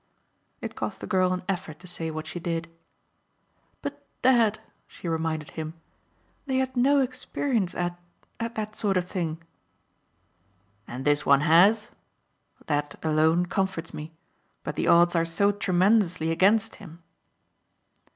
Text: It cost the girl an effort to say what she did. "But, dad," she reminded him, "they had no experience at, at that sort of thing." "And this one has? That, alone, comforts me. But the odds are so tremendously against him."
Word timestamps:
It 0.61 0.73
cost 0.75 0.99
the 0.99 1.05
girl 1.05 1.31
an 1.31 1.43
effort 1.47 1.77
to 1.81 1.85
say 1.87 2.09
what 2.09 2.25
she 2.25 2.39
did. 2.39 2.67
"But, 3.83 4.03
dad," 4.23 4.59
she 4.87 5.07
reminded 5.07 5.51
him, 5.51 5.75
"they 6.47 6.57
had 6.57 6.75
no 6.75 7.01
experience 7.01 7.75
at, 7.75 7.99
at 8.39 8.55
that 8.55 8.75
sort 8.75 8.97
of 8.97 9.07
thing." 9.07 9.43
"And 10.87 11.05
this 11.05 11.23
one 11.23 11.41
has? 11.41 11.91
That, 12.65 12.95
alone, 13.03 13.45
comforts 13.45 13.93
me. 13.93 14.11
But 14.63 14.75
the 14.75 14.87
odds 14.87 15.13
are 15.15 15.23
so 15.23 15.51
tremendously 15.51 16.31
against 16.31 16.77
him." 16.77 17.03